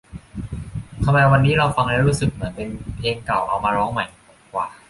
[1.03, 4.05] ทำไมวันนี้เราฟังแล้วรู้สึกเหมือนเป็นเพลงเก่าเอามาร้องใหม่
[4.53, 4.67] หว่า